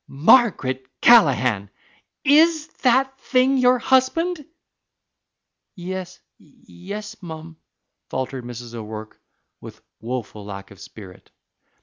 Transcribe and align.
"Margaret 0.07 0.87
Callaghan, 1.01 1.69
is 2.23 2.69
that 2.81 3.15
thing 3.19 3.57
your 3.59 3.77
husband?" 3.77 4.43
"Ye 5.75 6.03
yes, 6.39 7.21
mum," 7.21 7.57
faltered 8.09 8.43
Mrs. 8.43 8.73
O'Rourke, 8.73 9.21
with 9.59 9.77
a 9.77 9.81
woful 9.99 10.43
lack 10.43 10.71
of 10.71 10.79
spirit. 10.81 11.29